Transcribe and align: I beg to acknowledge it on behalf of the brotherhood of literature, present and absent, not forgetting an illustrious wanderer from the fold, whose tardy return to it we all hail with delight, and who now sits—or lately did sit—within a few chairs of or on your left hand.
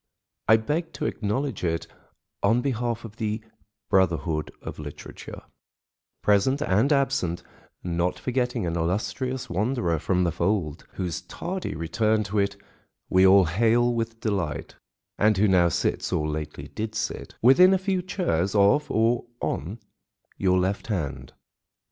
I 0.47 0.57
beg 0.57 0.93
to 0.93 1.05
acknowledge 1.05 1.63
it 1.63 1.85
on 2.41 2.61
behalf 2.63 3.05
of 3.05 3.17
the 3.17 3.43
brotherhood 3.87 4.49
of 4.59 4.79
literature, 4.79 5.43
present 6.23 6.59
and 6.59 6.91
absent, 6.91 7.43
not 7.83 8.17
forgetting 8.17 8.65
an 8.65 8.75
illustrious 8.75 9.47
wanderer 9.47 9.99
from 9.99 10.23
the 10.23 10.31
fold, 10.31 10.87
whose 10.93 11.21
tardy 11.21 11.75
return 11.75 12.23
to 12.23 12.39
it 12.39 12.57
we 13.11 13.27
all 13.27 13.45
hail 13.45 13.93
with 13.93 14.19
delight, 14.19 14.75
and 15.19 15.37
who 15.37 15.47
now 15.47 15.69
sits—or 15.69 16.27
lately 16.27 16.67
did 16.69 16.95
sit—within 16.95 17.71
a 17.71 17.77
few 17.77 18.01
chairs 18.01 18.55
of 18.55 18.89
or 18.89 19.27
on 19.39 19.77
your 20.35 20.57
left 20.57 20.87
hand. 20.87 21.33